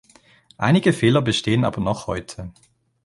[0.57, 2.51] Einige Fehler bestehen aber noch heute.